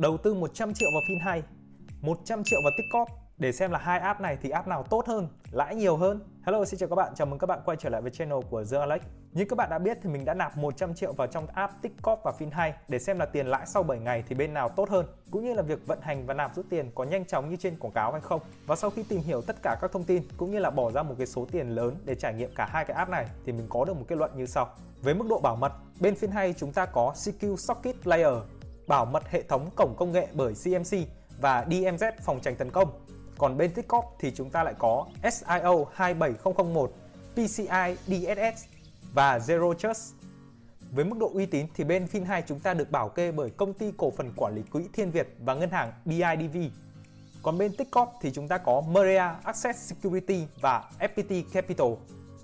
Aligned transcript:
đầu 0.00 0.16
tư 0.16 0.34
100 0.34 0.74
triệu 0.74 0.88
vào 0.92 1.02
FinHay, 1.02 1.42
100 2.00 2.42
triệu 2.44 2.60
vào 2.64 2.72
tiktok 2.76 3.08
để 3.38 3.52
xem 3.52 3.70
là 3.70 3.78
hai 3.78 3.98
app 3.98 4.20
này 4.20 4.38
thì 4.42 4.50
app 4.50 4.68
nào 4.68 4.82
tốt 4.82 5.06
hơn, 5.06 5.28
lãi 5.50 5.74
nhiều 5.74 5.96
hơn. 5.96 6.20
Hello, 6.46 6.64
xin 6.64 6.80
chào 6.80 6.88
các 6.88 6.96
bạn, 6.96 7.12
chào 7.16 7.26
mừng 7.26 7.38
các 7.38 7.46
bạn 7.46 7.60
quay 7.64 7.76
trở 7.80 7.88
lại 7.88 8.02
với 8.02 8.10
channel 8.10 8.38
của 8.50 8.64
The 8.70 8.78
Alex. 8.78 9.00
Như 9.32 9.44
các 9.44 9.56
bạn 9.56 9.70
đã 9.70 9.78
biết 9.78 9.98
thì 10.02 10.10
mình 10.10 10.24
đã 10.24 10.34
nạp 10.34 10.56
100 10.56 10.94
triệu 10.94 11.12
vào 11.12 11.26
trong 11.26 11.46
app 11.46 11.72
Tikop 11.82 12.20
và 12.24 12.32
FinHay 12.38 12.72
để 12.88 12.98
xem 12.98 13.18
là 13.18 13.26
tiền 13.26 13.46
lãi 13.46 13.66
sau 13.66 13.82
7 13.82 13.98
ngày 13.98 14.24
thì 14.28 14.34
bên 14.34 14.54
nào 14.54 14.68
tốt 14.68 14.90
hơn, 14.90 15.06
cũng 15.30 15.44
như 15.44 15.54
là 15.54 15.62
việc 15.62 15.86
vận 15.86 15.98
hành 16.02 16.26
và 16.26 16.34
nạp 16.34 16.54
rút 16.54 16.66
tiền 16.70 16.90
có 16.94 17.04
nhanh 17.04 17.24
chóng 17.24 17.50
như 17.50 17.56
trên 17.56 17.78
quảng 17.78 17.92
cáo 17.92 18.12
hay 18.12 18.20
không. 18.20 18.40
Và 18.66 18.76
sau 18.76 18.90
khi 18.90 19.02
tìm 19.02 19.20
hiểu 19.20 19.42
tất 19.42 19.56
cả 19.62 19.76
các 19.80 19.92
thông 19.92 20.04
tin 20.04 20.22
cũng 20.36 20.50
như 20.50 20.58
là 20.58 20.70
bỏ 20.70 20.90
ra 20.90 21.02
một 21.02 21.14
cái 21.18 21.26
số 21.26 21.46
tiền 21.52 21.68
lớn 21.68 21.96
để 22.04 22.14
trải 22.14 22.34
nghiệm 22.34 22.54
cả 22.54 22.68
hai 22.72 22.84
cái 22.84 22.96
app 22.96 23.10
này 23.10 23.26
thì 23.46 23.52
mình 23.52 23.66
có 23.68 23.84
được 23.84 23.96
một 23.96 24.04
kết 24.08 24.16
luận 24.16 24.30
như 24.36 24.46
sau. 24.46 24.68
Với 25.02 25.14
mức 25.14 25.26
độ 25.28 25.40
bảo 25.40 25.56
mật, 25.56 25.72
bên 26.00 26.14
FinHay 26.14 26.52
chúng 26.56 26.72
ta 26.72 26.86
có 26.86 27.12
Secure 27.16 27.56
Socket 27.56 28.06
Layer, 28.06 28.34
bảo 28.90 29.04
mật 29.04 29.28
hệ 29.30 29.42
thống 29.42 29.70
cổng 29.76 29.94
công 29.98 30.12
nghệ 30.12 30.28
bởi 30.32 30.54
CMC 30.64 30.98
và 31.40 31.64
DMZ 31.64 32.12
phòng 32.24 32.40
tránh 32.42 32.56
tấn 32.56 32.70
công. 32.70 32.90
Còn 33.38 33.56
bên 33.56 33.72
Tikop 33.72 34.04
thì 34.18 34.32
chúng 34.34 34.50
ta 34.50 34.62
lại 34.62 34.74
có 34.78 35.06
SIO 35.32 35.84
27001, 35.92 36.92
PCI 37.34 37.96
DSS 38.06 38.64
và 39.14 39.38
Zero 39.38 39.74
Trust. 39.74 40.14
Với 40.90 41.04
mức 41.04 41.18
độ 41.18 41.30
uy 41.34 41.46
tín 41.46 41.66
thì 41.74 41.84
bên 41.84 42.06
Fin2 42.12 42.42
chúng 42.46 42.60
ta 42.60 42.74
được 42.74 42.90
bảo 42.90 43.08
kê 43.08 43.32
bởi 43.32 43.50
công 43.50 43.72
ty 43.72 43.92
cổ 43.96 44.10
phần 44.10 44.32
quản 44.36 44.54
lý 44.54 44.62
quỹ 44.62 44.84
Thiên 44.92 45.10
Việt 45.10 45.34
và 45.38 45.54
ngân 45.54 45.70
hàng 45.70 45.92
BIDV. 46.04 46.56
Còn 47.42 47.58
bên 47.58 47.76
Tikop 47.76 48.08
thì 48.20 48.32
chúng 48.32 48.48
ta 48.48 48.58
có 48.58 48.82
Maria 48.88 49.24
Access 49.44 49.90
Security 49.90 50.46
và 50.60 50.90
FPT 50.98 51.42
Capital. 51.52 51.88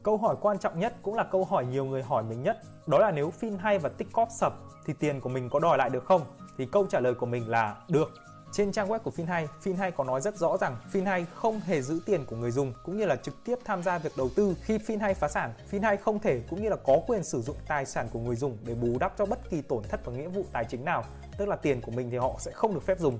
Câu 0.06 0.16
hỏi 0.16 0.36
quan 0.40 0.58
trọng 0.58 0.78
nhất 0.78 0.94
cũng 1.02 1.14
là 1.14 1.24
câu 1.24 1.44
hỏi 1.44 1.66
nhiều 1.66 1.84
người 1.84 2.02
hỏi 2.02 2.22
mình 2.22 2.42
nhất, 2.42 2.56
đó 2.86 2.98
là 2.98 3.10
nếu 3.10 3.32
Fin2 3.40 3.78
và 3.78 3.88
Tikop 3.88 4.28
sập 4.40 4.52
thì 4.86 4.92
tiền 4.92 5.20
của 5.20 5.28
mình 5.28 5.50
có 5.50 5.58
đòi 5.58 5.78
lại 5.78 5.90
được 5.90 6.04
không? 6.04 6.22
Thì 6.58 6.66
câu 6.72 6.86
trả 6.86 7.00
lời 7.00 7.14
của 7.14 7.26
mình 7.26 7.48
là 7.48 7.76
được. 7.88 8.12
Trên 8.52 8.72
trang 8.72 8.88
web 8.88 8.98
của 8.98 9.10
Fin2, 9.16 9.46
Fin2 9.64 9.90
có 9.90 10.04
nói 10.04 10.20
rất 10.20 10.36
rõ 10.36 10.56
rằng 10.56 10.76
Fin2 10.92 11.24
không 11.34 11.60
hề 11.60 11.82
giữ 11.82 12.00
tiền 12.06 12.24
của 12.26 12.36
người 12.36 12.50
dùng 12.50 12.72
cũng 12.84 12.96
như 12.96 13.04
là 13.04 13.16
trực 13.16 13.34
tiếp 13.44 13.58
tham 13.64 13.82
gia 13.82 13.98
việc 13.98 14.12
đầu 14.16 14.28
tư. 14.36 14.56
Khi 14.62 14.78
Fin2 14.78 15.14
phá 15.14 15.28
sản, 15.28 15.52
Fin2 15.70 15.96
không 15.96 16.18
thể 16.18 16.40
cũng 16.50 16.62
như 16.62 16.68
là 16.68 16.76
có 16.76 17.00
quyền 17.06 17.24
sử 17.24 17.42
dụng 17.42 17.56
tài 17.68 17.86
sản 17.86 18.08
của 18.12 18.18
người 18.18 18.36
dùng 18.36 18.58
để 18.64 18.74
bù 18.74 18.98
đắp 19.00 19.12
cho 19.18 19.26
bất 19.26 19.50
kỳ 19.50 19.62
tổn 19.62 19.82
thất 19.88 20.04
và 20.04 20.12
nghĩa 20.12 20.28
vụ 20.28 20.44
tài 20.52 20.64
chính 20.64 20.84
nào, 20.84 21.04
tức 21.38 21.48
là 21.48 21.56
tiền 21.56 21.80
của 21.80 21.92
mình 21.92 22.10
thì 22.10 22.16
họ 22.16 22.36
sẽ 22.38 22.50
không 22.50 22.74
được 22.74 22.82
phép 22.86 22.98
dùng. 22.98 23.18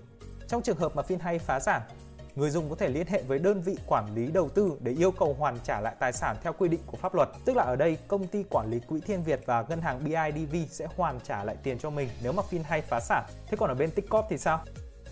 Trong 0.48 0.62
trường 0.62 0.76
hợp 0.76 0.96
mà 0.96 1.02
Fin2 1.08 1.38
phá 1.38 1.60
sản, 1.60 1.82
người 2.36 2.50
dùng 2.50 2.70
có 2.70 2.76
thể 2.76 2.88
liên 2.88 3.06
hệ 3.06 3.22
với 3.22 3.38
đơn 3.38 3.60
vị 3.60 3.76
quản 3.86 4.14
lý 4.14 4.26
đầu 4.26 4.48
tư 4.48 4.78
để 4.80 4.92
yêu 4.92 5.10
cầu 5.10 5.36
hoàn 5.38 5.58
trả 5.64 5.80
lại 5.80 5.94
tài 5.98 6.12
sản 6.12 6.36
theo 6.42 6.52
quy 6.52 6.68
định 6.68 6.80
của 6.86 6.96
pháp 6.96 7.14
luật. 7.14 7.28
Tức 7.44 7.56
là 7.56 7.62
ở 7.62 7.76
đây 7.76 7.98
công 8.08 8.26
ty 8.26 8.44
quản 8.50 8.70
lý 8.70 8.80
quỹ 8.80 9.00
Thiên 9.00 9.22
Việt 9.22 9.40
và 9.46 9.64
ngân 9.68 9.80
hàng 9.80 10.04
BIDV 10.04 10.56
sẽ 10.70 10.86
hoàn 10.96 11.20
trả 11.20 11.44
lại 11.44 11.56
tiền 11.62 11.78
cho 11.78 11.90
mình 11.90 12.08
nếu 12.22 12.32
mà 12.32 12.42
Fin 12.50 12.60
hay 12.64 12.82
phá 12.82 13.00
sản. 13.00 13.24
Thế 13.46 13.56
còn 13.60 13.70
ở 13.70 13.74
bên 13.74 13.90
Tikop 13.90 14.24
thì 14.28 14.38
sao? 14.38 14.60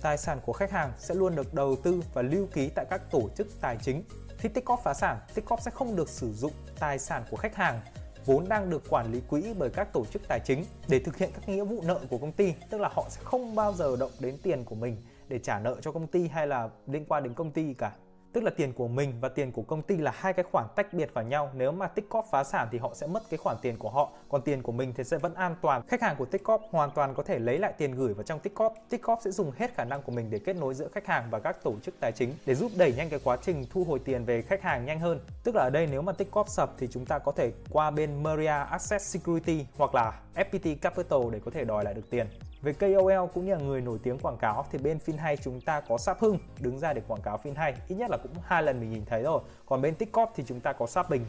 tài 0.02 0.18
sản 0.18 0.38
của 0.46 0.52
khách 0.52 0.70
hàng 0.70 0.92
sẽ 0.98 1.14
luôn 1.14 1.34
được 1.34 1.54
đầu 1.54 1.76
tư 1.76 2.02
và 2.14 2.22
lưu 2.22 2.46
ký 2.46 2.68
tại 2.68 2.86
các 2.90 3.10
tổ 3.10 3.28
chức 3.36 3.46
tài 3.60 3.76
chính. 3.82 4.02
Khi 4.38 4.48
Tikop 4.48 4.80
phá 4.84 4.94
sản, 4.94 5.18
Tikop 5.34 5.60
sẽ 5.60 5.70
không 5.70 5.96
được 5.96 6.08
sử 6.08 6.32
dụng 6.32 6.52
tài 6.78 6.98
sản 6.98 7.24
của 7.30 7.36
khách 7.36 7.56
hàng 7.56 7.80
vốn 8.26 8.48
đang 8.48 8.70
được 8.70 8.82
quản 8.88 9.12
lý 9.12 9.20
quỹ 9.28 9.54
bởi 9.58 9.70
các 9.70 9.92
tổ 9.92 10.04
chức 10.04 10.22
tài 10.28 10.40
chính 10.44 10.64
để 10.88 10.98
thực 10.98 11.16
hiện 11.16 11.30
các 11.34 11.48
nghĩa 11.48 11.64
vụ 11.64 11.82
nợ 11.82 12.00
của 12.10 12.18
công 12.18 12.32
ty, 12.32 12.54
tức 12.70 12.80
là 12.80 12.88
họ 12.92 13.06
sẽ 13.10 13.20
không 13.24 13.54
bao 13.54 13.72
giờ 13.72 13.96
động 13.96 14.10
đến 14.20 14.38
tiền 14.42 14.64
của 14.64 14.74
mình 14.74 14.96
để 15.28 15.38
trả 15.38 15.58
nợ 15.58 15.76
cho 15.80 15.92
công 15.92 16.06
ty 16.06 16.28
hay 16.28 16.46
là 16.46 16.68
liên 16.86 17.04
quan 17.08 17.22
đến 17.22 17.34
công 17.34 17.50
ty 17.50 17.74
cả. 17.74 17.92
Tức 18.34 18.44
là 18.44 18.50
tiền 18.50 18.72
của 18.72 18.88
mình 18.88 19.14
và 19.20 19.28
tiền 19.28 19.52
của 19.52 19.62
công 19.62 19.82
ty 19.82 19.96
là 19.96 20.12
hai 20.14 20.32
cái 20.32 20.44
khoản 20.52 20.66
tách 20.76 20.94
biệt 20.94 21.14
khỏi 21.14 21.24
nhau. 21.24 21.50
Nếu 21.54 21.72
mà 21.72 21.86
Tikop 21.86 22.24
phá 22.30 22.44
sản 22.44 22.68
thì 22.72 22.78
họ 22.78 22.94
sẽ 22.94 23.06
mất 23.06 23.22
cái 23.30 23.38
khoản 23.38 23.56
tiền 23.62 23.78
của 23.78 23.90
họ, 23.90 24.12
còn 24.28 24.42
tiền 24.42 24.62
của 24.62 24.72
mình 24.72 24.92
thì 24.96 25.04
sẽ 25.04 25.18
vẫn 25.18 25.34
an 25.34 25.56
toàn. 25.62 25.82
Khách 25.88 26.02
hàng 26.02 26.16
của 26.18 26.24
Tikop 26.24 26.60
hoàn 26.70 26.90
toàn 26.90 27.14
có 27.14 27.22
thể 27.22 27.38
lấy 27.38 27.58
lại 27.58 27.72
tiền 27.78 27.92
gửi 27.92 28.14
vào 28.14 28.22
trong 28.22 28.40
Tikop 28.40 28.72
Tikop 28.90 29.18
sẽ 29.24 29.30
dùng 29.30 29.52
hết 29.56 29.74
khả 29.74 29.84
năng 29.84 30.02
của 30.02 30.12
mình 30.12 30.30
để 30.30 30.38
kết 30.38 30.56
nối 30.56 30.74
giữa 30.74 30.88
khách 30.88 31.06
hàng 31.06 31.28
và 31.30 31.38
các 31.40 31.62
tổ 31.62 31.74
chức 31.82 31.94
tài 32.00 32.12
chính 32.12 32.34
để 32.46 32.54
giúp 32.54 32.72
đẩy 32.76 32.92
nhanh 32.92 33.08
cái 33.08 33.20
quá 33.24 33.36
trình 33.42 33.64
thu 33.70 33.84
hồi 33.84 33.98
tiền 34.04 34.24
về 34.24 34.42
khách 34.42 34.62
hàng 34.62 34.84
nhanh 34.84 35.00
hơn. 35.00 35.20
Tức 35.44 35.54
là 35.54 35.62
ở 35.62 35.70
đây 35.70 35.86
nếu 35.90 36.02
mà 36.02 36.12
Tikop 36.12 36.46
sập 36.48 36.70
thì 36.78 36.88
chúng 36.90 37.06
ta 37.06 37.18
có 37.18 37.32
thể 37.32 37.52
qua 37.70 37.90
bên 37.90 38.22
Maria 38.22 38.46
Access 38.46 39.14
Security 39.14 39.66
hoặc 39.76 39.94
là 39.94 40.20
FPT 40.34 40.76
Capital 40.76 41.20
để 41.32 41.40
có 41.44 41.50
thể 41.50 41.64
đòi 41.64 41.84
lại 41.84 41.94
được 41.94 42.10
tiền 42.10 42.26
về 42.64 42.72
KOL 42.72 43.30
cũng 43.34 43.44
như 43.44 43.54
là 43.54 43.60
người 43.60 43.80
nổi 43.80 43.98
tiếng 44.02 44.18
quảng 44.18 44.36
cáo 44.36 44.64
thì 44.72 44.78
bên 44.78 44.98
Finhay 45.06 45.36
chúng 45.36 45.60
ta 45.60 45.80
có 45.80 45.98
Sáp 45.98 46.20
Hưng 46.20 46.38
đứng 46.60 46.78
ra 46.78 46.92
để 46.92 47.02
quảng 47.08 47.22
cáo 47.22 47.40
Finhay 47.44 47.72
ít 47.88 47.94
nhất 47.94 48.10
là 48.10 48.16
cũng 48.22 48.32
hai 48.44 48.62
lần 48.62 48.80
mình 48.80 48.90
nhìn 48.90 49.04
thấy 49.04 49.22
rồi 49.22 49.40
còn 49.66 49.82
bên 49.82 49.94
Tiktok 49.94 50.32
thì 50.36 50.44
chúng 50.46 50.60
ta 50.60 50.72
có 50.72 50.86
Sáp 50.86 51.10
Bình 51.10 51.24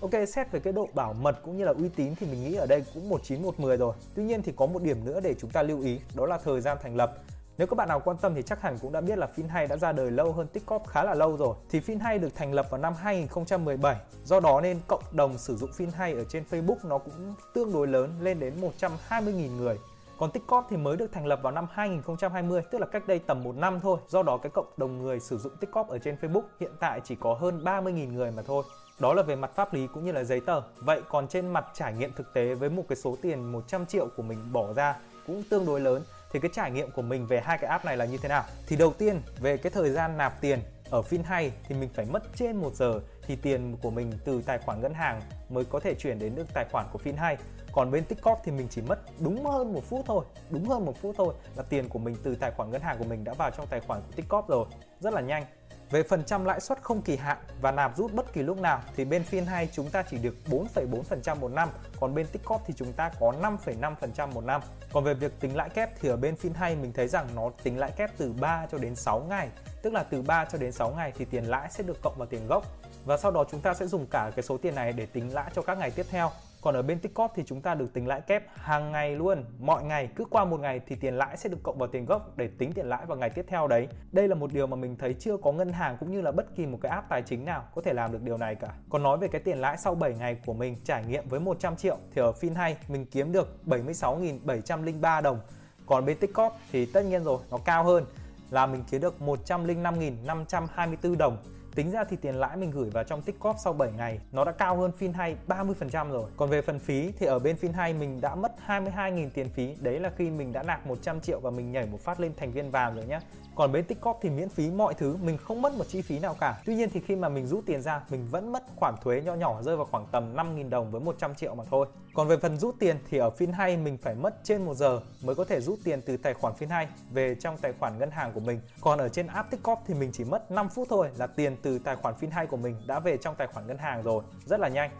Ok, 0.00 0.10
xét 0.34 0.50
về 0.50 0.60
cái 0.60 0.72
độ 0.72 0.88
bảo 0.94 1.12
mật 1.12 1.38
cũng 1.44 1.56
như 1.56 1.64
là 1.64 1.72
uy 1.72 1.88
tín 1.88 2.14
thì 2.14 2.26
mình 2.26 2.44
nghĩ 2.44 2.54
ở 2.54 2.66
đây 2.66 2.84
cũng 2.94 3.08
19 3.08 3.42
110 3.42 3.76
rồi. 3.76 3.94
Tuy 4.14 4.22
nhiên 4.22 4.42
thì 4.42 4.52
có 4.56 4.66
một 4.66 4.82
điểm 4.82 5.04
nữa 5.04 5.20
để 5.20 5.34
chúng 5.40 5.50
ta 5.50 5.62
lưu 5.62 5.82
ý, 5.82 6.00
đó 6.14 6.26
là 6.26 6.38
thời 6.44 6.60
gian 6.60 6.78
thành 6.82 6.96
lập. 6.96 7.14
Nếu 7.58 7.66
các 7.66 7.74
bạn 7.74 7.88
nào 7.88 8.00
quan 8.00 8.16
tâm 8.16 8.34
thì 8.34 8.42
chắc 8.42 8.62
hẳn 8.62 8.78
cũng 8.78 8.92
đã 8.92 9.00
biết 9.00 9.18
là 9.18 9.28
Finhay 9.36 9.68
đã 9.68 9.76
ra 9.76 9.92
đời 9.92 10.10
lâu 10.10 10.32
hơn 10.32 10.46
Tiktok 10.46 10.86
khá 10.86 11.04
là 11.04 11.14
lâu 11.14 11.36
rồi. 11.36 11.56
Thì 11.70 11.80
Finhay 11.80 12.20
được 12.20 12.34
thành 12.34 12.52
lập 12.52 12.66
vào 12.70 12.80
năm 12.80 12.94
2017. 12.94 13.96
Do 14.24 14.40
đó 14.40 14.60
nên 14.60 14.80
cộng 14.86 15.02
đồng 15.12 15.38
sử 15.38 15.56
dụng 15.56 15.70
Finhay 15.70 16.16
ở 16.16 16.24
trên 16.28 16.44
Facebook 16.50 16.88
nó 16.88 16.98
cũng 16.98 17.34
tương 17.54 17.72
đối 17.72 17.86
lớn 17.86 18.14
lên 18.20 18.40
đến 18.40 18.54
120.000 18.60 19.56
người. 19.56 19.78
Còn 20.18 20.30
TikTok 20.30 20.66
thì 20.70 20.76
mới 20.76 20.96
được 20.96 21.12
thành 21.12 21.26
lập 21.26 21.40
vào 21.42 21.52
năm 21.52 21.66
2020, 21.72 22.62
tức 22.70 22.78
là 22.78 22.86
cách 22.86 23.08
đây 23.08 23.18
tầm 23.18 23.42
một 23.42 23.56
năm 23.56 23.80
thôi. 23.80 23.98
Do 24.08 24.22
đó 24.22 24.36
cái 24.36 24.50
cộng 24.50 24.72
đồng 24.76 24.98
người 24.98 25.20
sử 25.20 25.38
dụng 25.38 25.56
TikTok 25.56 25.88
ở 25.88 25.98
trên 25.98 26.16
Facebook 26.20 26.42
hiện 26.60 26.72
tại 26.80 27.00
chỉ 27.04 27.14
có 27.20 27.34
hơn 27.34 27.64
30.000 27.64 28.12
người 28.12 28.30
mà 28.30 28.42
thôi. 28.42 28.64
Đó 28.98 29.14
là 29.14 29.22
về 29.22 29.36
mặt 29.36 29.50
pháp 29.54 29.74
lý 29.74 29.86
cũng 29.86 30.04
như 30.04 30.12
là 30.12 30.24
giấy 30.24 30.40
tờ. 30.40 30.60
Vậy 30.76 31.02
còn 31.08 31.28
trên 31.28 31.46
mặt 31.46 31.66
trải 31.74 31.94
nghiệm 31.94 32.12
thực 32.12 32.32
tế 32.32 32.54
với 32.54 32.70
một 32.70 32.82
cái 32.88 32.96
số 32.96 33.16
tiền 33.22 33.52
100 33.52 33.86
triệu 33.86 34.08
của 34.16 34.22
mình 34.22 34.52
bỏ 34.52 34.72
ra 34.72 34.96
cũng 35.26 35.42
tương 35.50 35.66
đối 35.66 35.80
lớn 35.80 36.02
thì 36.32 36.40
cái 36.40 36.50
trải 36.54 36.70
nghiệm 36.70 36.90
của 36.90 37.02
mình 37.02 37.26
về 37.26 37.40
hai 37.40 37.58
cái 37.58 37.70
app 37.70 37.84
này 37.84 37.96
là 37.96 38.04
như 38.04 38.18
thế 38.22 38.28
nào? 38.28 38.44
Thì 38.66 38.76
đầu 38.76 38.92
tiên 38.98 39.22
về 39.40 39.56
cái 39.56 39.72
thời 39.72 39.90
gian 39.90 40.16
nạp 40.16 40.40
tiền 40.40 40.58
ở 40.90 41.02
FinHay 41.10 41.50
thì 41.68 41.74
mình 41.74 41.88
phải 41.94 42.04
mất 42.04 42.22
trên 42.36 42.56
1 42.56 42.74
giờ 42.74 43.00
thì 43.26 43.36
tiền 43.36 43.76
của 43.82 43.90
mình 43.90 44.12
từ 44.24 44.42
tài 44.42 44.58
khoản 44.58 44.80
ngân 44.80 44.94
hàng 44.94 45.20
mới 45.48 45.64
có 45.64 45.80
thể 45.80 45.94
chuyển 45.94 46.18
đến 46.18 46.34
được 46.34 46.46
tài 46.54 46.66
khoản 46.72 46.86
của 46.92 46.98
FinHay. 47.04 47.36
Còn 47.72 47.90
bên 47.90 48.04
TikTok 48.04 48.40
thì 48.44 48.52
mình 48.52 48.66
chỉ 48.70 48.82
mất 48.82 48.98
đúng 49.20 49.46
hơn 49.46 49.72
một 49.72 49.84
phút 49.84 50.04
thôi, 50.06 50.24
đúng 50.50 50.68
hơn 50.68 50.84
một 50.84 50.96
phút 51.02 51.14
thôi 51.18 51.34
là 51.56 51.62
tiền 51.62 51.88
của 51.88 51.98
mình 51.98 52.16
từ 52.22 52.34
tài 52.34 52.50
khoản 52.50 52.70
ngân 52.70 52.82
hàng 52.82 52.98
của 52.98 53.04
mình 53.04 53.24
đã 53.24 53.34
vào 53.34 53.50
trong 53.50 53.66
tài 53.66 53.80
khoản 53.80 54.00
của 54.00 54.12
TikTok 54.16 54.48
rồi, 54.48 54.66
rất 55.00 55.14
là 55.14 55.20
nhanh. 55.20 55.44
Về 55.90 56.02
phần 56.02 56.24
trăm 56.24 56.44
lãi 56.44 56.60
suất 56.60 56.82
không 56.82 57.02
kỳ 57.02 57.16
hạn 57.16 57.36
và 57.60 57.72
nạp 57.72 57.96
rút 57.96 58.12
bất 58.14 58.32
kỳ 58.32 58.42
lúc 58.42 58.60
nào 58.60 58.80
thì 58.96 59.04
bên 59.04 59.22
Fin2 59.30 59.66
chúng 59.72 59.90
ta 59.90 60.02
chỉ 60.02 60.18
được 60.18 60.34
4,4% 60.46 61.36
một 61.40 61.52
năm, 61.52 61.68
còn 62.00 62.14
bên 62.14 62.26
Tikop 62.26 62.60
thì 62.66 62.74
chúng 62.76 62.92
ta 62.92 63.10
có 63.20 63.32
5,5% 63.42 64.32
một 64.32 64.44
năm. 64.44 64.60
Còn 64.92 65.04
về 65.04 65.14
việc 65.14 65.40
tính 65.40 65.56
lãi 65.56 65.70
kép 65.70 66.00
thì 66.00 66.08
ở 66.08 66.16
bên 66.16 66.34
Fin2 66.34 66.80
mình 66.80 66.92
thấy 66.92 67.08
rằng 67.08 67.28
nó 67.34 67.50
tính 67.62 67.78
lãi 67.78 67.90
kép 67.90 68.10
từ 68.18 68.32
3 68.32 68.66
cho 68.72 68.78
đến 68.78 68.94
6 68.94 69.20
ngày, 69.28 69.48
tức 69.82 69.92
là 69.92 70.02
từ 70.02 70.22
3 70.22 70.44
cho 70.44 70.58
đến 70.58 70.72
6 70.72 70.90
ngày 70.90 71.12
thì 71.18 71.24
tiền 71.24 71.44
lãi 71.44 71.68
sẽ 71.70 71.82
được 71.82 72.02
cộng 72.02 72.18
vào 72.18 72.26
tiền 72.26 72.46
gốc 72.46 72.64
và 73.04 73.16
sau 73.16 73.30
đó 73.30 73.44
chúng 73.50 73.60
ta 73.60 73.74
sẽ 73.74 73.86
dùng 73.86 74.06
cả 74.06 74.30
cái 74.36 74.42
số 74.42 74.56
tiền 74.56 74.74
này 74.74 74.92
để 74.92 75.06
tính 75.06 75.34
lãi 75.34 75.50
cho 75.54 75.62
các 75.62 75.78
ngày 75.78 75.90
tiếp 75.90 76.06
theo. 76.10 76.30
Còn 76.60 76.74
ở 76.74 76.82
bên 76.82 76.98
Tickcorp 76.98 77.32
thì 77.34 77.42
chúng 77.46 77.60
ta 77.60 77.74
được 77.74 77.92
tính 77.92 78.06
lãi 78.06 78.20
kép 78.20 78.44
hàng 78.54 78.92
ngày 78.92 79.16
luôn, 79.16 79.44
mọi 79.58 79.84
ngày 79.84 80.08
cứ 80.16 80.24
qua 80.24 80.44
một 80.44 80.60
ngày 80.60 80.80
thì 80.86 80.96
tiền 80.96 81.14
lãi 81.14 81.36
sẽ 81.36 81.48
được 81.48 81.58
cộng 81.62 81.78
vào 81.78 81.88
tiền 81.88 82.04
gốc 82.04 82.36
để 82.36 82.48
tính 82.58 82.72
tiền 82.72 82.86
lãi 82.86 83.06
vào 83.06 83.18
ngày 83.18 83.30
tiếp 83.30 83.44
theo 83.48 83.68
đấy. 83.68 83.88
Đây 84.12 84.28
là 84.28 84.34
một 84.34 84.52
điều 84.52 84.66
mà 84.66 84.76
mình 84.76 84.96
thấy 84.96 85.14
chưa 85.14 85.36
có 85.36 85.52
ngân 85.52 85.72
hàng 85.72 85.96
cũng 86.00 86.12
như 86.12 86.20
là 86.20 86.32
bất 86.32 86.56
kỳ 86.56 86.66
một 86.66 86.78
cái 86.82 86.92
app 86.92 87.08
tài 87.08 87.22
chính 87.22 87.44
nào 87.44 87.64
có 87.74 87.82
thể 87.82 87.92
làm 87.92 88.12
được 88.12 88.22
điều 88.22 88.36
này 88.36 88.54
cả. 88.54 88.68
Còn 88.90 89.02
nói 89.02 89.18
về 89.18 89.28
cái 89.28 89.40
tiền 89.40 89.58
lãi 89.58 89.78
sau 89.78 89.94
7 89.94 90.14
ngày 90.14 90.36
của 90.46 90.54
mình 90.54 90.76
trải 90.84 91.04
nghiệm 91.04 91.28
với 91.28 91.40
100 91.40 91.76
triệu 91.76 91.96
thì 92.14 92.22
ở 92.22 92.32
FinHay 92.40 92.74
mình 92.88 93.06
kiếm 93.06 93.32
được 93.32 93.56
76.703 93.66 95.22
đồng. 95.22 95.40
Còn 95.86 96.04
bên 96.06 96.18
Tickcorp 96.18 96.54
thì 96.72 96.86
tất 96.86 97.04
nhiên 97.04 97.24
rồi, 97.24 97.38
nó 97.50 97.58
cao 97.64 97.84
hơn 97.84 98.04
là 98.50 98.66
mình 98.66 98.84
kiếm 98.90 99.00
được 99.00 99.14
105.524 99.20 101.16
đồng 101.16 101.36
Tính 101.78 101.90
ra 101.90 102.04
thì 102.04 102.16
tiền 102.16 102.34
lãi 102.34 102.56
mình 102.56 102.70
gửi 102.70 102.90
vào 102.90 103.04
trong 103.04 103.22
Tikop 103.22 103.56
sau 103.64 103.72
7 103.72 103.92
ngày 103.96 104.20
nó 104.32 104.44
đã 104.44 104.52
cao 104.52 104.76
hơn 104.76 104.92
FinHay 104.98 105.34
30% 105.46 106.10
rồi. 106.10 106.30
Còn 106.36 106.50
về 106.50 106.62
phần 106.62 106.78
phí 106.78 107.12
thì 107.18 107.26
ở 107.26 107.38
bên 107.38 107.56
FinHay 107.60 107.98
mình 107.98 108.20
đã 108.20 108.34
mất 108.34 108.52
22.000 108.66 109.28
tiền 109.34 109.48
phí. 109.48 109.74
Đấy 109.80 110.00
là 110.00 110.10
khi 110.16 110.30
mình 110.30 110.52
đã 110.52 110.62
nạp 110.62 110.86
100 110.86 111.20
triệu 111.20 111.40
và 111.40 111.50
mình 111.50 111.72
nhảy 111.72 111.86
một 111.86 112.00
phát 112.00 112.20
lên 112.20 112.32
thành 112.36 112.52
viên 112.52 112.70
vàng 112.70 112.94
rồi 112.94 113.04
nhé. 113.04 113.20
Còn 113.54 113.72
bên 113.72 113.84
Tikop 113.84 114.18
thì 114.22 114.30
miễn 114.30 114.48
phí 114.48 114.70
mọi 114.70 114.94
thứ, 114.94 115.16
mình 115.22 115.36
không 115.36 115.62
mất 115.62 115.72
một 115.72 115.84
chi 115.88 116.02
phí 116.02 116.18
nào 116.18 116.36
cả. 116.40 116.62
Tuy 116.64 116.74
nhiên 116.74 116.90
thì 116.92 117.00
khi 117.00 117.16
mà 117.16 117.28
mình 117.28 117.46
rút 117.46 117.66
tiền 117.66 117.82
ra, 117.82 118.02
mình 118.10 118.26
vẫn 118.30 118.52
mất 118.52 118.62
khoản 118.76 118.94
thuế 119.02 119.22
nhỏ 119.22 119.34
nhỏ 119.34 119.62
rơi 119.62 119.76
vào 119.76 119.86
khoảng 119.90 120.06
tầm 120.12 120.36
5.000 120.36 120.70
đồng 120.70 120.90
với 120.90 121.00
100 121.00 121.34
triệu 121.34 121.54
mà 121.54 121.64
thôi. 121.70 121.86
Còn 122.18 122.28
về 122.28 122.36
phần 122.36 122.56
rút 122.58 122.76
tiền 122.78 122.98
thì 123.10 123.18
ở 123.18 123.30
phiên 123.30 123.52
2 123.52 123.76
mình 123.76 123.98
phải 124.02 124.14
mất 124.14 124.34
trên 124.44 124.64
1 124.64 124.74
giờ 124.74 125.00
mới 125.22 125.34
có 125.34 125.44
thể 125.44 125.60
rút 125.60 125.78
tiền 125.84 126.02
từ 126.02 126.16
tài 126.16 126.34
khoản 126.34 126.54
phiên 126.54 126.68
2 126.68 126.88
về 127.12 127.34
trong 127.34 127.56
tài 127.58 127.72
khoản 127.80 127.98
ngân 127.98 128.10
hàng 128.10 128.32
của 128.32 128.40
mình. 128.40 128.60
Còn 128.80 128.98
ở 128.98 129.08
trên 129.08 129.26
app 129.26 129.50
Tickcorp 129.50 129.80
thì 129.86 129.94
mình 129.94 130.10
chỉ 130.12 130.24
mất 130.24 130.50
5 130.50 130.68
phút 130.68 130.86
thôi 130.90 131.10
là 131.16 131.26
tiền 131.26 131.56
từ 131.62 131.78
tài 131.78 131.96
khoản 131.96 132.14
phiên 132.14 132.30
2 132.30 132.46
của 132.46 132.56
mình 132.56 132.76
đã 132.86 133.00
về 133.00 133.16
trong 133.16 133.34
tài 133.38 133.46
khoản 133.46 133.66
ngân 133.66 133.78
hàng 133.78 134.02
rồi, 134.02 134.22
rất 134.46 134.60
là 134.60 134.68
nhanh. 134.68 134.90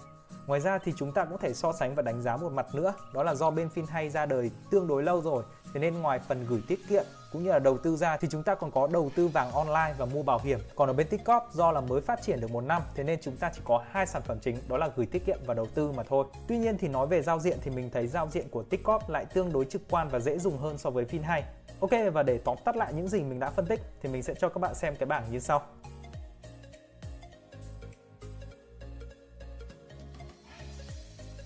Ngoài 0.49 0.61
ra 0.61 0.79
thì 0.79 0.93
chúng 0.97 1.13
ta 1.13 1.25
cũng 1.25 1.39
thể 1.39 1.55
so 1.55 1.73
sánh 1.73 1.95
và 1.95 2.03
đánh 2.03 2.23
giá 2.23 2.37
một 2.37 2.53
mặt 2.53 2.75
nữa, 2.75 2.95
đó 3.15 3.23
là 3.23 3.35
do 3.35 3.51
bên 3.51 3.69
FinHay 3.75 4.09
ra 4.09 4.27
đời 4.27 4.51
tương 4.71 4.87
đối 4.87 5.03
lâu 5.03 5.23
rồi, 5.23 5.43
thế 5.75 5.81
nên 5.81 6.01
ngoài 6.01 6.19
phần 6.19 6.47
gửi 6.49 6.61
tiết 6.69 6.79
kiệm 6.89 7.05
cũng 7.33 7.45
như 7.45 7.51
là 7.51 7.59
đầu 7.59 7.79
tư 7.79 7.97
ra 7.97 8.17
thì 8.17 8.29
chúng 8.31 8.43
ta 8.43 8.55
còn 8.55 8.71
có 8.71 8.89
đầu 8.93 9.11
tư 9.17 9.29
vàng 9.29 9.53
online 9.53 9.95
và 9.99 10.05
mua 10.05 10.23
bảo 10.23 10.41
hiểm. 10.45 10.59
Còn 10.77 10.91
ở 10.91 10.93
bên 10.93 11.09
Tikop 11.09 11.43
do 11.53 11.73
là 11.73 11.81
mới 11.81 12.01
phát 12.01 12.23
triển 12.23 12.41
được 12.41 12.51
một 12.51 12.61
năm 12.61 12.83
thế 12.95 13.05
nên 13.05 13.19
chúng 13.23 13.37
ta 13.37 13.51
chỉ 13.55 13.61
có 13.65 13.85
hai 13.91 14.07
sản 14.07 14.23
phẩm 14.23 14.39
chính 14.41 14.57
đó 14.69 14.77
là 14.77 14.91
gửi 14.97 15.07
tiết 15.07 15.27
kiệm 15.27 15.39
và 15.47 15.55
đầu 15.55 15.67
tư 15.67 15.93
mà 15.93 16.03
thôi. 16.03 16.27
Tuy 16.49 16.59
nhiên 16.59 16.79
thì 16.79 16.89
nói 16.89 17.07
về 17.07 17.23
giao 17.23 17.39
diện 17.39 17.59
thì 17.63 17.71
mình 17.71 17.91
thấy 17.91 18.07
giao 18.07 18.29
diện 18.29 18.49
của 18.49 18.63
Tikop 18.63 19.09
lại 19.09 19.25
tương 19.25 19.53
đối 19.53 19.65
trực 19.65 19.83
quan 19.91 20.09
và 20.09 20.19
dễ 20.19 20.39
dùng 20.39 20.59
hơn 20.59 20.79
so 20.79 20.91
với 20.91 21.05
FinHay. 21.05 21.43
Ok 21.81 22.13
và 22.13 22.23
để 22.23 22.39
tóm 22.45 22.57
tắt 22.65 22.77
lại 22.77 22.93
những 22.95 23.09
gì 23.09 23.21
mình 23.21 23.41
đã 23.41 23.51
phân 23.51 23.67
tích 23.67 23.81
thì 24.03 24.09
mình 24.09 24.23
sẽ 24.23 24.35
cho 24.35 24.49
các 24.49 24.59
bạn 24.59 24.75
xem 24.75 24.97
cái 24.97 25.07
bảng 25.07 25.25
như 25.31 25.39
sau. 25.39 25.63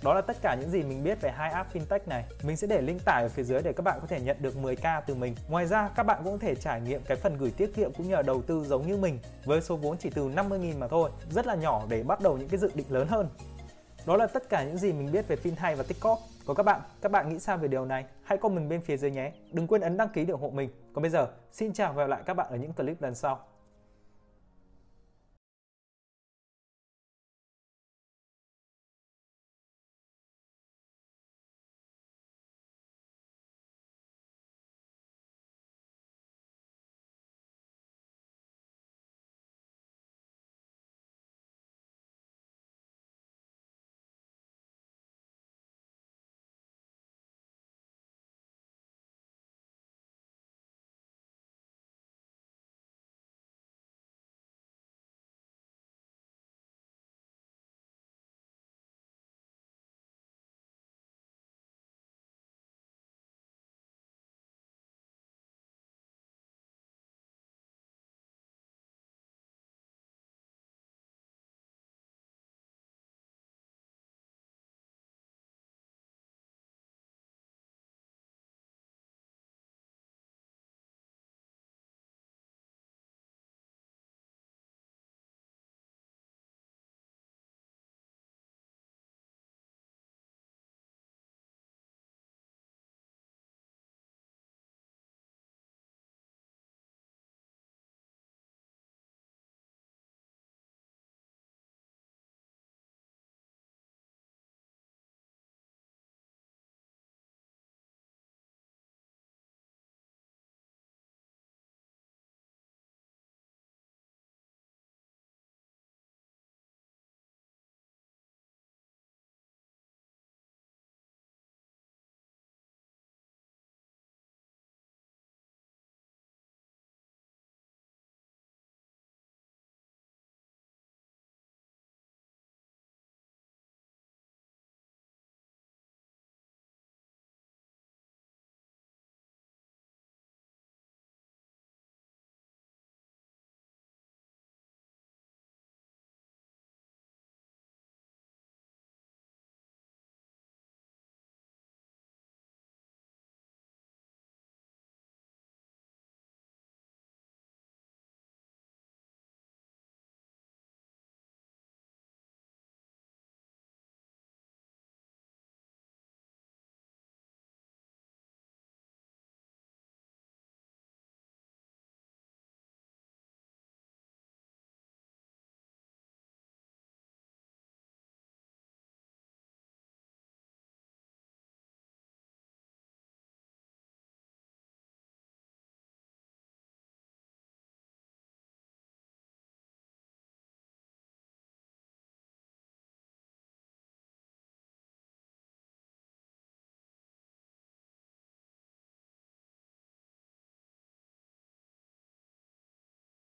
Đó 0.03 0.15
là 0.15 0.21
tất 0.21 0.37
cả 0.43 0.55
những 0.61 0.71
gì 0.71 0.83
mình 0.83 1.05
biết 1.05 1.21
về 1.21 1.31
hai 1.31 1.51
app 1.51 1.75
fintech 1.75 1.99
này. 2.07 2.25
Mình 2.43 2.57
sẽ 2.57 2.67
để 2.67 2.81
link 2.81 3.05
tải 3.05 3.23
ở 3.23 3.29
phía 3.29 3.43
dưới 3.43 3.61
để 3.63 3.73
các 3.73 3.83
bạn 3.83 3.99
có 4.01 4.07
thể 4.07 4.21
nhận 4.21 4.37
được 4.41 4.55
10k 4.63 5.03
từ 5.07 5.15
mình. 5.15 5.35
Ngoài 5.49 5.67
ra 5.67 5.89
các 5.97 6.03
bạn 6.03 6.21
cũng 6.25 6.33
có 6.33 6.39
thể 6.39 6.55
trải 6.55 6.81
nghiệm 6.81 7.01
cái 7.05 7.17
phần 7.17 7.37
gửi 7.39 7.51
tiết 7.51 7.75
kiệm 7.75 7.93
cũng 7.93 8.09
như 8.09 8.15
là 8.15 8.23
đầu 8.23 8.43
tư 8.43 8.65
giống 8.65 8.87
như 8.87 8.97
mình 8.97 9.19
với 9.45 9.61
số 9.61 9.77
vốn 9.77 9.97
chỉ 9.99 10.11
từ 10.11 10.29
50.000 10.29 10.79
mà 10.79 10.89
thôi. 10.89 11.11
Rất 11.31 11.47
là 11.47 11.55
nhỏ 11.55 11.83
để 11.89 12.03
bắt 12.03 12.21
đầu 12.21 12.37
những 12.37 12.49
cái 12.49 12.61
dự 12.61 12.71
định 12.75 12.87
lớn 12.91 13.07
hơn. 13.09 13.29
Đó 14.07 14.17
là 14.17 14.27
tất 14.27 14.49
cả 14.49 14.65
những 14.65 14.79
gì 14.79 14.93
mình 14.93 15.13
biết 15.13 15.29
về 15.29 15.37
fintech 15.37 15.77
và 15.77 15.83
tiktok 15.83 16.19
Còn 16.47 16.57
các 16.57 16.63
bạn, 16.63 16.81
các 17.03 17.13
bạn 17.13 17.29
nghĩ 17.29 17.39
sao 17.39 17.57
về 17.57 17.69
điều 17.69 17.85
này? 17.85 18.05
Hãy 18.23 18.39
comment 18.39 18.71
bên 18.71 18.81
phía 18.81 18.97
dưới 18.97 19.11
nhé. 19.11 19.33
Đừng 19.53 19.67
quên 19.67 19.81
ấn 19.81 19.97
đăng 19.97 20.09
ký 20.09 20.25
để 20.25 20.33
ủng 20.33 20.43
hộ 20.43 20.51
mình. 20.51 20.71
Còn 20.93 21.03
bây 21.03 21.11
giờ, 21.11 21.27
xin 21.53 21.73
chào 21.73 21.93
và 21.93 22.03
hẹn 22.03 22.11
gặp 22.11 22.17
lại 22.17 22.23
các 22.27 22.35
bạn 22.35 22.47
ở 22.51 22.57
những 22.57 22.73
clip 22.73 23.03
lần 23.03 23.15
sau. 23.15 23.52